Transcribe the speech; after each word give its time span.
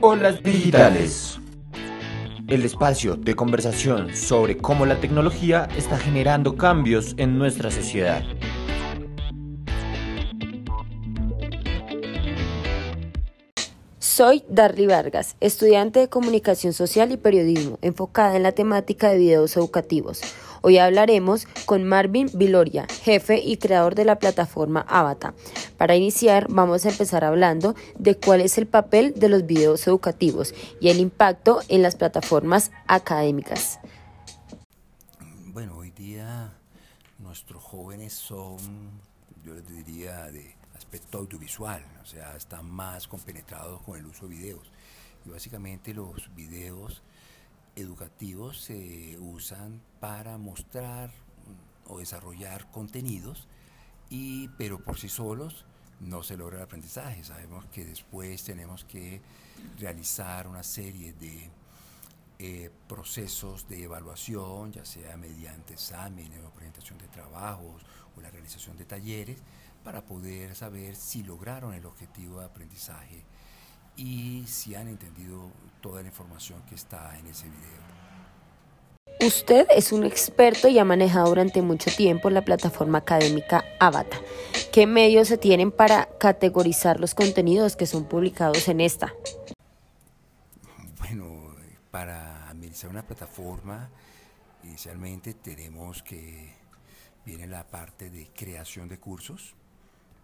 Olas 0.00 0.42
digitales. 0.42 1.40
El 2.48 2.64
espacio 2.64 3.16
de 3.16 3.34
conversación 3.34 4.14
sobre 4.14 4.56
cómo 4.56 4.86
la 4.86 5.00
tecnología 5.00 5.68
está 5.76 5.98
generando 5.98 6.56
cambios 6.56 7.14
en 7.16 7.38
nuestra 7.38 7.70
sociedad. 7.70 8.22
Soy 14.16 14.44
Darly 14.48 14.86
Vargas, 14.86 15.36
estudiante 15.40 16.00
de 16.00 16.08
Comunicación 16.08 16.72
Social 16.72 17.12
y 17.12 17.18
Periodismo, 17.18 17.78
enfocada 17.82 18.36
en 18.36 18.44
la 18.44 18.52
temática 18.52 19.10
de 19.10 19.18
videos 19.18 19.56
educativos. 19.58 20.22
Hoy 20.62 20.78
hablaremos 20.78 21.46
con 21.66 21.84
Marvin 21.84 22.30
Viloria, 22.32 22.86
jefe 23.02 23.42
y 23.44 23.58
creador 23.58 23.94
de 23.94 24.06
la 24.06 24.18
plataforma 24.18 24.86
Avata. 24.88 25.34
Para 25.76 25.94
iniciar, 25.94 26.46
vamos 26.48 26.86
a 26.86 26.90
empezar 26.90 27.24
hablando 27.24 27.74
de 27.98 28.16
cuál 28.16 28.40
es 28.40 28.56
el 28.58 28.66
papel 28.66 29.12
de 29.14 29.28
los 29.28 29.46
videos 29.46 29.86
educativos 29.86 30.54
y 30.80 30.88
el 30.88 31.00
impacto 31.00 31.60
en 31.68 31.82
las 31.82 31.96
plataformas 31.96 32.70
académicas. 32.86 33.78
Bueno, 35.52 35.76
hoy 35.76 35.90
día 35.90 36.52
nuestros 37.18 37.62
jóvenes 37.62 38.14
son, 38.14 38.56
yo 39.44 39.54
les 39.54 39.66
diría, 39.68 40.30
de 40.30 40.54
aspecto 40.74 41.18
audiovisual, 41.18 41.84
o 42.02 42.06
sea, 42.06 42.36
están 42.36 42.70
más 42.70 43.06
compenetrados 43.06 43.82
con 43.82 43.98
el 43.98 44.06
uso 44.06 44.26
de 44.26 44.34
videos. 44.34 44.70
Y 45.26 45.30
básicamente 45.30 45.92
los 45.92 46.34
videos 46.34 47.02
educativos 47.74 48.62
se 48.62 49.18
usan 49.18 49.82
para 50.00 50.38
mostrar 50.38 51.10
o 51.86 51.98
desarrollar 51.98 52.70
contenidos, 52.70 53.46
pero 54.56 54.78
por 54.78 54.98
sí 54.98 55.08
solos 55.08 55.64
no 56.00 56.22
se 56.22 56.36
logra 56.36 56.58
el 56.58 56.64
aprendizaje. 56.64 57.24
Sabemos 57.24 57.64
que 57.66 57.84
después 57.84 58.44
tenemos 58.44 58.84
que 58.84 59.20
realizar 59.78 60.46
una 60.46 60.62
serie 60.62 61.12
de 61.14 61.50
eh, 62.38 62.70
procesos 62.86 63.66
de 63.68 63.84
evaluación, 63.84 64.72
ya 64.72 64.84
sea 64.84 65.16
mediante 65.16 65.74
exámenes 65.74 66.44
o 66.44 66.50
presentación 66.50 66.98
de 66.98 67.08
trabajos 67.08 67.82
o 68.16 68.20
la 68.20 68.30
realización 68.30 68.76
de 68.76 68.84
talleres, 68.84 69.38
para 69.82 70.04
poder 70.04 70.54
saber 70.54 70.96
si 70.96 71.22
lograron 71.22 71.72
el 71.72 71.86
objetivo 71.86 72.40
de 72.40 72.46
aprendizaje 72.46 73.24
y 73.96 74.44
si 74.46 74.74
han 74.74 74.88
entendido 74.88 75.50
toda 75.80 76.02
la 76.02 76.08
información 76.08 76.62
que 76.68 76.74
está 76.74 77.18
en 77.18 77.26
ese 77.28 77.46
video. 77.46 77.85
Usted 79.26 79.66
es 79.74 79.90
un 79.90 80.04
experto 80.04 80.68
y 80.68 80.78
ha 80.78 80.84
manejado 80.84 81.26
durante 81.30 81.60
mucho 81.60 81.90
tiempo 81.90 82.30
la 82.30 82.44
plataforma 82.44 82.98
académica 82.98 83.64
Avata. 83.80 84.20
¿Qué 84.72 84.86
medios 84.86 85.26
se 85.26 85.36
tienen 85.36 85.72
para 85.72 86.08
categorizar 86.20 87.00
los 87.00 87.16
contenidos 87.16 87.74
que 87.74 87.86
son 87.86 88.04
publicados 88.04 88.68
en 88.68 88.80
esta? 88.80 89.12
Bueno, 91.00 91.56
para 91.90 92.48
administrar 92.48 92.92
una 92.92 93.04
plataforma, 93.04 93.90
inicialmente 94.62 95.34
tenemos 95.34 96.04
que 96.04 96.54
viene 97.24 97.48
la 97.48 97.66
parte 97.66 98.10
de 98.10 98.28
creación 98.28 98.88
de 98.88 99.00
cursos. 99.00 99.56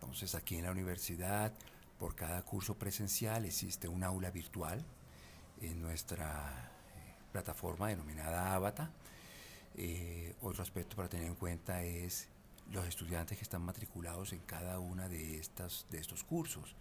Entonces 0.00 0.34
aquí 0.34 0.56
en 0.56 0.64
la 0.64 0.70
universidad 0.70 1.52
por 1.98 2.14
cada 2.14 2.40
curso 2.40 2.76
presencial 2.76 3.44
existe 3.44 3.88
un 3.88 4.04
aula 4.04 4.30
virtual 4.30 4.82
en 5.60 5.82
nuestra 5.82 6.75
plataforma 7.36 7.88
denominada 7.88 8.54
Avata. 8.54 8.90
Eh, 9.76 10.34
otro 10.40 10.62
aspecto 10.62 10.96
para 10.96 11.06
tener 11.08 11.26
en 11.26 11.34
cuenta 11.34 11.82
es 11.82 12.28
los 12.72 12.86
estudiantes 12.86 13.36
que 13.36 13.44
están 13.44 13.62
matriculados 13.62 14.32
en 14.32 14.40
cada 14.40 14.78
una 14.78 15.06
de, 15.06 15.42
de 15.90 15.98
estos 15.98 16.24
cursos. 16.24 16.74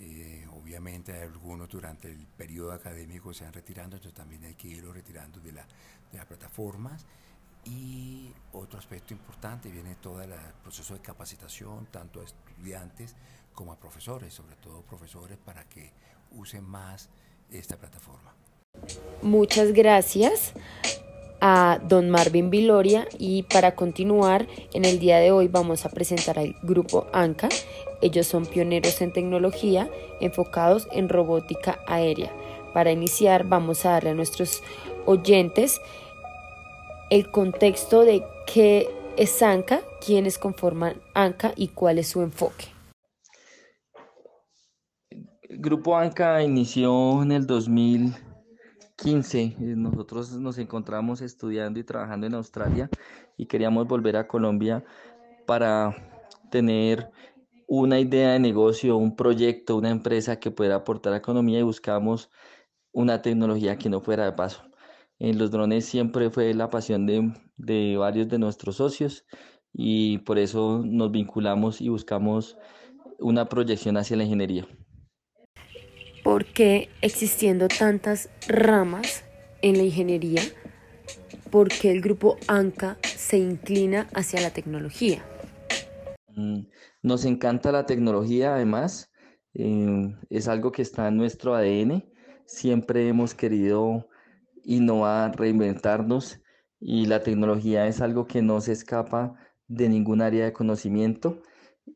Eh, 0.00 0.44
obviamente 0.50 1.22
algunos 1.22 1.68
durante 1.68 2.10
el 2.10 2.26
periodo 2.26 2.72
académico 2.72 3.32
se 3.32 3.46
han 3.46 3.52
retirando, 3.52 3.94
entonces 3.94 4.16
también 4.16 4.42
hay 4.44 4.54
que 4.54 4.66
irlos 4.66 4.92
retirando 4.92 5.38
de, 5.38 5.52
la, 5.52 5.64
de 6.10 6.18
las 6.18 6.26
plataformas. 6.26 7.06
Y 7.64 8.32
otro 8.52 8.76
aspecto 8.76 9.14
importante 9.14 9.70
viene 9.70 9.94
todo 9.96 10.20
el 10.20 10.32
proceso 10.64 10.94
de 10.94 11.00
capacitación, 11.00 11.86
tanto 11.92 12.20
a 12.20 12.24
estudiantes 12.24 13.14
como 13.54 13.72
a 13.72 13.78
profesores, 13.78 14.34
sobre 14.34 14.56
todo 14.56 14.82
profesores, 14.82 15.38
para 15.38 15.62
que 15.68 15.92
usen 16.32 16.64
más 16.64 17.08
esta 17.50 17.76
plataforma. 17.76 18.34
Muchas 19.22 19.72
gracias 19.72 20.54
a 21.42 21.78
don 21.86 22.08
Marvin 22.08 22.48
Viloria 22.48 23.06
y 23.18 23.42
para 23.42 23.74
continuar 23.74 24.46
en 24.72 24.86
el 24.86 24.98
día 24.98 25.18
de 25.18 25.30
hoy 25.30 25.46
vamos 25.46 25.84
a 25.84 25.90
presentar 25.90 26.38
al 26.38 26.56
grupo 26.62 27.06
ANCA. 27.12 27.50
Ellos 28.00 28.26
son 28.26 28.46
pioneros 28.46 29.02
en 29.02 29.12
tecnología 29.12 29.90
enfocados 30.22 30.88
en 30.92 31.10
robótica 31.10 31.80
aérea. 31.86 32.32
Para 32.72 32.92
iniciar 32.92 33.44
vamos 33.44 33.84
a 33.84 33.90
darle 33.90 34.10
a 34.10 34.14
nuestros 34.14 34.62
oyentes 35.04 35.82
el 37.10 37.30
contexto 37.30 38.06
de 38.06 38.24
qué 38.46 38.88
es 39.18 39.42
ANCA, 39.42 39.82
quiénes 40.04 40.38
conforman 40.38 40.94
ANCA 41.12 41.52
y 41.56 41.68
cuál 41.68 41.98
es 41.98 42.08
su 42.08 42.22
enfoque. 42.22 42.68
Grupo 45.50 45.94
ANCA 45.94 46.42
inició 46.42 47.22
en 47.22 47.32
el 47.32 47.46
2015. 49.00 49.56
Nosotros 49.76 50.32
nos 50.32 50.58
encontramos 50.58 51.22
estudiando 51.22 51.80
y 51.80 51.84
trabajando 51.84 52.26
en 52.26 52.34
Australia 52.34 52.90
y 53.36 53.46
queríamos 53.46 53.86
volver 53.88 54.16
a 54.16 54.28
Colombia 54.28 54.84
para 55.46 55.96
tener 56.50 57.10
una 57.66 57.98
idea 57.98 58.32
de 58.32 58.40
negocio, 58.40 58.96
un 58.96 59.16
proyecto, 59.16 59.76
una 59.76 59.90
empresa 59.90 60.38
que 60.38 60.50
pudiera 60.50 60.76
aportar 60.76 61.12
a 61.12 61.14
la 61.14 61.18
economía 61.18 61.60
y 61.60 61.62
buscamos 61.62 62.30
una 62.92 63.22
tecnología 63.22 63.78
que 63.78 63.88
no 63.88 64.00
fuera 64.00 64.24
de 64.24 64.32
paso. 64.32 64.62
En 65.18 65.38
los 65.38 65.50
drones 65.50 65.86
siempre 65.86 66.30
fue 66.30 66.52
la 66.54 66.68
pasión 66.68 67.06
de, 67.06 67.32
de 67.56 67.96
varios 67.96 68.28
de 68.28 68.38
nuestros 68.38 68.76
socios 68.76 69.24
y 69.72 70.18
por 70.18 70.38
eso 70.38 70.82
nos 70.84 71.10
vinculamos 71.10 71.80
y 71.80 71.88
buscamos 71.88 72.58
una 73.18 73.48
proyección 73.48 73.96
hacia 73.96 74.16
la 74.16 74.24
ingeniería. 74.24 74.66
¿Por 76.22 76.44
qué 76.44 76.90
existiendo 77.00 77.68
tantas 77.68 78.28
ramas 78.46 79.24
en 79.62 79.78
la 79.78 79.84
ingeniería, 79.84 80.42
por 81.50 81.68
qué 81.68 81.90
el 81.90 82.02
grupo 82.02 82.36
ANCA 82.46 82.98
se 83.02 83.38
inclina 83.38 84.06
hacia 84.14 84.40
la 84.40 84.50
tecnología? 84.50 85.24
Mm, 86.36 86.66
nos 87.02 87.24
encanta 87.24 87.72
la 87.72 87.86
tecnología, 87.86 88.54
además, 88.54 89.10
eh, 89.54 90.14
es 90.28 90.48
algo 90.48 90.72
que 90.72 90.82
está 90.82 91.08
en 91.08 91.16
nuestro 91.16 91.54
ADN. 91.54 92.04
Siempre 92.44 93.08
hemos 93.08 93.34
querido 93.34 94.08
innovar, 94.62 95.38
reinventarnos 95.38 96.40
y 96.80 97.06
la 97.06 97.22
tecnología 97.22 97.86
es 97.86 98.00
algo 98.00 98.26
que 98.26 98.42
no 98.42 98.60
se 98.60 98.72
escapa 98.72 99.34
de 99.68 99.88
ningún 99.88 100.20
área 100.20 100.44
de 100.44 100.52
conocimiento 100.52 101.42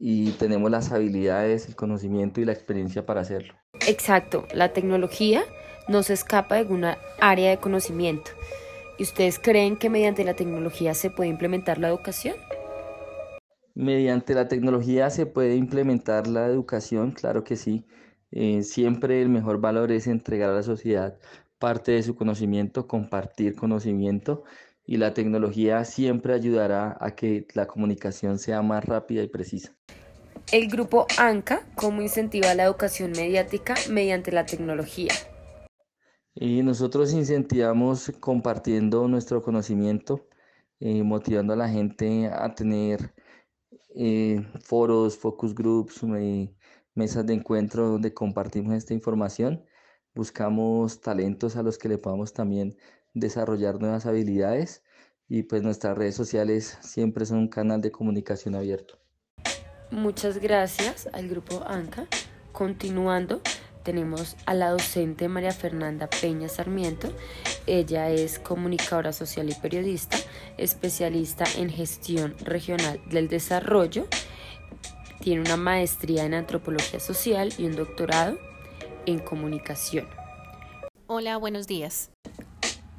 y 0.00 0.32
tenemos 0.32 0.70
las 0.70 0.92
habilidades, 0.92 1.68
el 1.68 1.76
conocimiento 1.76 2.40
y 2.40 2.44
la 2.44 2.52
experiencia 2.52 3.06
para 3.06 3.20
hacerlo. 3.20 3.54
Exacto, 3.86 4.46
la 4.52 4.72
tecnología 4.72 5.42
no 5.88 6.02
se 6.02 6.14
escapa 6.14 6.54
de 6.54 6.62
alguna 6.62 6.98
área 7.20 7.50
de 7.50 7.58
conocimiento. 7.58 8.30
¿Y 8.98 9.02
ustedes 9.02 9.38
creen 9.38 9.76
que 9.76 9.90
mediante 9.90 10.24
la 10.24 10.34
tecnología 10.34 10.94
se 10.94 11.10
puede 11.10 11.30
implementar 11.30 11.78
la 11.78 11.88
educación? 11.88 12.36
Mediante 13.74 14.34
la 14.34 14.46
tecnología 14.46 15.10
se 15.10 15.26
puede 15.26 15.56
implementar 15.56 16.28
la 16.28 16.46
educación, 16.46 17.10
claro 17.10 17.42
que 17.42 17.56
sí. 17.56 17.84
Eh, 18.30 18.62
siempre 18.62 19.20
el 19.20 19.28
mejor 19.28 19.60
valor 19.60 19.90
es 19.90 20.06
entregar 20.06 20.50
a 20.50 20.54
la 20.54 20.62
sociedad 20.62 21.18
parte 21.58 21.92
de 21.92 22.02
su 22.02 22.14
conocimiento, 22.14 22.86
compartir 22.86 23.56
conocimiento 23.56 24.44
y 24.86 24.98
la 24.98 25.14
tecnología 25.14 25.84
siempre 25.84 26.34
ayudará 26.34 26.96
a 27.00 27.14
que 27.14 27.46
la 27.54 27.66
comunicación 27.66 28.38
sea 28.38 28.62
más 28.62 28.84
rápida 28.84 29.22
y 29.22 29.28
precisa. 29.28 29.74
El 30.52 30.68
grupo 30.68 31.06
ANCA, 31.18 31.66
¿cómo 31.74 32.02
incentiva 32.02 32.54
la 32.54 32.64
educación 32.64 33.12
mediática 33.12 33.74
mediante 33.90 34.30
la 34.30 34.44
tecnología? 34.44 35.12
Y 36.34 36.62
nosotros 36.62 37.12
incentivamos 37.12 38.12
compartiendo 38.20 39.08
nuestro 39.08 39.42
conocimiento, 39.42 40.26
eh, 40.80 41.02
motivando 41.02 41.54
a 41.54 41.56
la 41.56 41.68
gente 41.68 42.26
a 42.26 42.54
tener 42.54 43.14
eh, 43.94 44.44
foros, 44.60 45.16
focus 45.16 45.54
groups, 45.54 46.02
eh, 46.02 46.52
mesas 46.94 47.24
de 47.24 47.34
encuentro 47.34 47.88
donde 47.88 48.12
compartimos 48.12 48.74
esta 48.74 48.92
información. 48.92 49.64
Buscamos 50.14 51.00
talentos 51.00 51.56
a 51.56 51.62
los 51.62 51.78
que 51.78 51.88
le 51.88 51.98
podamos 51.98 52.32
también 52.32 52.76
desarrollar 53.14 53.80
nuevas 53.80 54.06
habilidades 54.06 54.82
y 55.28 55.44
pues 55.44 55.62
nuestras 55.62 55.96
redes 55.96 56.14
sociales 56.14 56.78
siempre 56.82 57.24
son 57.24 57.38
un 57.38 57.48
canal 57.48 57.80
de 57.80 57.90
comunicación 57.90 58.54
abierto. 58.54 58.98
Muchas 59.90 60.38
gracias 60.38 61.08
al 61.12 61.28
grupo 61.28 61.62
ANCA. 61.66 62.06
Continuando, 62.52 63.40
tenemos 63.84 64.36
a 64.46 64.54
la 64.54 64.70
docente 64.70 65.28
María 65.28 65.52
Fernanda 65.52 66.08
Peña 66.08 66.48
Sarmiento. 66.48 67.12
Ella 67.66 68.10
es 68.10 68.38
comunicadora 68.38 69.12
social 69.12 69.50
y 69.50 69.54
periodista, 69.54 70.16
especialista 70.56 71.44
en 71.56 71.70
gestión 71.70 72.34
regional 72.40 73.00
del 73.10 73.28
desarrollo. 73.28 74.06
Tiene 75.20 75.42
una 75.42 75.56
maestría 75.56 76.24
en 76.24 76.34
antropología 76.34 77.00
social 77.00 77.52
y 77.58 77.66
un 77.66 77.76
doctorado 77.76 78.38
en 79.06 79.18
comunicación. 79.18 80.06
Hola, 81.06 81.36
buenos 81.36 81.66
días. 81.66 82.13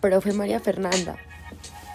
Profe 0.00 0.32
María 0.32 0.60
Fernanda, 0.60 1.18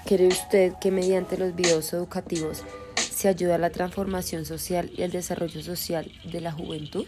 ¿cree 0.05 0.27
usted 0.27 0.73
que 0.79 0.91
mediante 0.91 1.37
los 1.37 1.55
videos 1.55 1.91
educativos 1.91 2.63
se 2.95 3.27
ayuda 3.27 3.55
a 3.55 3.57
la 3.57 3.71
transformación 3.71 4.45
social 4.45 4.91
y 4.95 5.01
el 5.01 5.11
desarrollo 5.11 5.63
social 5.63 6.11
de 6.23 6.41
la 6.41 6.51
juventud? 6.51 7.07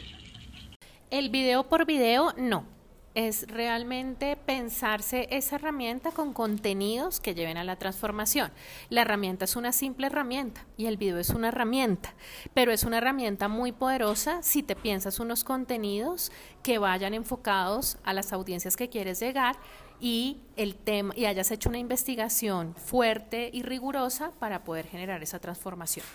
El 1.11 1.29
video 1.29 1.69
por 1.69 1.85
video, 1.85 2.33
no 2.37 2.76
es 3.17 3.47
realmente 3.47 4.37
pensarse 4.37 5.27
esa 5.31 5.55
herramienta 5.55 6.11
con 6.11 6.33
contenidos 6.33 7.19
que 7.19 7.33
lleven 7.33 7.57
a 7.57 7.63
la 7.63 7.75
transformación. 7.75 8.51
La 8.89 9.01
herramienta 9.01 9.45
es 9.45 9.55
una 9.55 9.71
simple 9.71 10.05
herramienta 10.05 10.67
y 10.77 10.85
el 10.85 10.97
video 10.97 11.17
es 11.17 11.31
una 11.31 11.47
herramienta, 11.47 12.13
pero 12.53 12.71
es 12.71 12.83
una 12.83 12.99
herramienta 12.99 13.47
muy 13.47 13.71
poderosa 13.71 14.43
si 14.43 14.61
te 14.61 14.75
piensas 14.75 15.19
unos 15.19 15.43
contenidos 15.43 16.31
que 16.61 16.77
vayan 16.77 17.15
enfocados 17.15 17.97
a 18.03 18.13
las 18.13 18.33
audiencias 18.33 18.77
que 18.77 18.87
quieres 18.87 19.19
llegar 19.19 19.55
y 19.99 20.37
el 20.55 20.75
tema 20.75 21.11
y 21.17 21.25
hayas 21.25 21.49
hecho 21.49 21.69
una 21.69 21.79
investigación 21.79 22.75
fuerte 22.75 23.49
y 23.51 23.63
rigurosa 23.63 24.31
para 24.37 24.63
poder 24.63 24.85
generar 24.85 25.23
esa 25.23 25.39
transformación. 25.39 26.05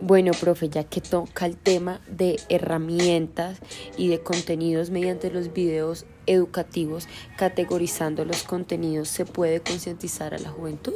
Bueno, 0.00 0.32
profe, 0.40 0.68
ya 0.68 0.84
que 0.84 1.00
toca 1.00 1.46
el 1.46 1.56
tema 1.56 2.00
de 2.06 2.38
herramientas 2.48 3.58
y 3.96 4.08
de 4.08 4.20
contenidos 4.20 4.90
mediante 4.90 5.30
los 5.30 5.52
videos 5.52 6.04
educativos, 6.26 7.08
categorizando 7.36 8.24
los 8.24 8.42
contenidos, 8.42 9.08
¿se 9.08 9.24
puede 9.24 9.60
concientizar 9.60 10.34
a 10.34 10.38
la 10.38 10.50
juventud? 10.50 10.94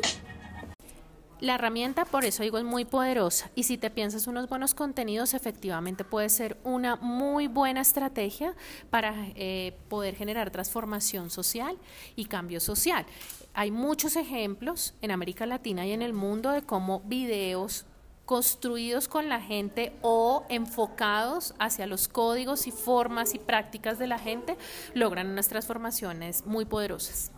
La 1.41 1.55
herramienta, 1.55 2.05
por 2.05 2.25
eso 2.25 2.43
digo, 2.43 2.59
es 2.59 2.65
muy 2.65 2.85
poderosa 2.85 3.49
y 3.55 3.63
si 3.63 3.79
te 3.79 3.91
piensas 3.91 4.27
unos 4.27 4.49
buenos 4.49 4.75
contenidos, 4.75 5.35
efectivamente 5.35 6.03
puede 6.03 6.31
ser 6.31 6.57
una 6.65 6.97
muy 6.97 7.47
buena 7.47 7.81
estrategia 7.81 8.57
para 8.91 9.15
eh, 9.37 9.77
poder 9.89 10.17
generar 10.17 10.51
transformación 10.51 11.31
social 11.31 11.79
y 12.17 12.25
cambio 12.25 12.59
social. 12.59 13.07
Hay 13.55 13.71
muchos 13.71 14.17
ejemplos 14.17 14.95
en 15.01 15.13
América 15.13 15.47
Latina 15.47 15.87
y 15.87 15.93
en 15.93 16.03
el 16.03 16.13
mundo 16.13 16.51
de 16.51 16.63
cómo 16.63 17.03
videos 17.07 17.87
construidos 18.29 19.09
con 19.09 19.31
la 19.31 19.41
gente 19.41 19.91
o 20.03 20.45
enfocados 20.51 21.55
hacia 21.59 21.87
los 21.87 22.09
códigos 22.09 22.67
y 22.67 22.73
formas 22.73 23.33
y 23.35 23.39
prácticas 23.39 23.99
de 23.99 24.07
la 24.07 24.19
gente, 24.19 24.59
logran 24.93 25.31
unas 25.31 25.49
transformaciones 25.49 26.45
muy 26.45 26.67
poderosas. 26.67 27.33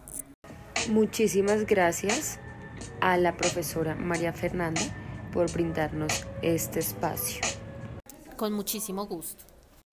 Muchísimas 0.89 1.65
gracias 1.65 2.41
a 3.01 3.17
la 3.19 3.37
profesora 3.37 3.95
María 3.95 4.33
Fernanda 4.33 4.81
por 5.33 5.53
brindarnos 5.53 6.27
este 6.43 6.81
espacio. 6.81 7.41
Con 8.37 8.53
muchísimo 8.53 9.07
gusto. 9.07 9.45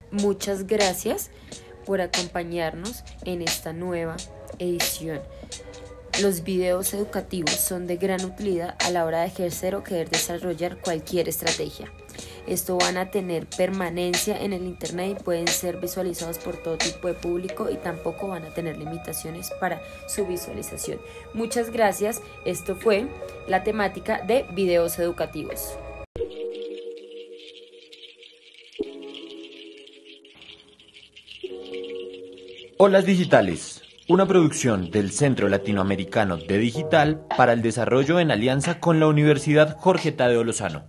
Muchas 0.10 0.66
gracias 0.66 1.30
por 1.86 2.02
acompañarnos 2.02 3.04
en 3.24 3.44
esta 3.44 3.72
nueva 3.72 4.18
edición 4.58 5.22
los 6.22 6.44
videos 6.44 6.94
educativos 6.94 7.52
son 7.52 7.86
de 7.86 7.98
gran 7.98 8.26
utilidad 8.26 8.76
a 8.84 8.90
la 8.90 9.06
hora 9.06 9.22
de 9.22 9.28
ejercer 9.28 9.76
o 9.76 9.84
querer 9.84 10.10
desarrollar 10.10 10.78
cualquier 10.82 11.30
estrategia. 11.30 11.92
Esto 12.48 12.78
van 12.78 12.98
a 12.98 13.12
tener 13.12 13.46
permanencia 13.46 14.42
en 14.42 14.54
el 14.54 14.64
Internet 14.64 15.18
y 15.20 15.24
pueden 15.24 15.48
ser 15.48 15.80
visualizados 15.80 16.40
por 16.40 16.58
todo 16.58 16.78
tipo 16.78 17.08
de 17.08 17.14
público 17.14 17.70
y 17.70 17.76
tampoco 17.76 18.30
van 18.30 18.46
a 18.46 18.54
tener 18.54 18.78
limitaciones 18.78 19.52
para 19.60 19.82
su 20.08 20.26
visualización. 20.26 21.00
Muchas 21.34 21.70
gracias. 21.72 22.22
Esto 22.46 22.76
fue 22.76 23.06
la 23.48 23.64
temática 23.64 24.24
de 24.26 24.46
videos 24.54 24.98
educativos. 24.98 25.78
Olas 32.80 33.06
digitales 33.06 33.77
una 34.10 34.26
producción 34.26 34.90
del 34.90 35.12
Centro 35.12 35.50
Latinoamericano 35.50 36.38
de 36.38 36.58
Digital 36.58 37.26
para 37.36 37.52
el 37.52 37.62
Desarrollo 37.62 38.22
en 38.22 38.32
alianza 38.32 38.80
con 38.80 39.02
la 39.02 39.08
Universidad 39.08 39.76
Jorge 39.78 40.14
Tadeo 40.14 40.46
Lozano. 40.46 40.86